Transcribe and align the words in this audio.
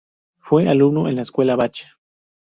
Fue 0.39 0.67
alumno 0.67 1.07
en 1.07 1.17
la 1.17 1.21
Escuela 1.21 1.55
Bach. 1.55 1.75